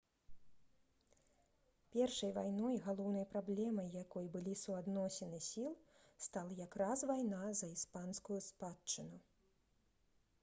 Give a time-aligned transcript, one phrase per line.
[1.95, 5.69] першай вайной галоўнай праблемай якой былі суадносіны сіл
[6.27, 9.21] стала якраз вайна за іспанскую спадчыну